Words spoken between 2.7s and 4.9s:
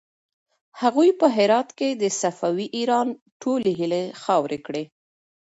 ایران ټولې هيلې خاورې کړې.